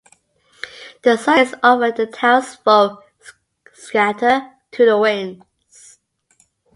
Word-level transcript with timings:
The 1.03 1.15
circus 1.15 1.53
over, 1.61 1.91
the 1.91 2.07
townsfolk 2.07 3.03
scatter 3.71 4.49
to 4.71 4.85
the 4.87 4.97
winds. 4.97 5.99